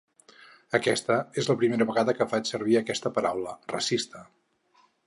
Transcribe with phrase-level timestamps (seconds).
[0.77, 4.27] Aquesta és la primera vegada que faig servir aquesta paraula: ‘racista’.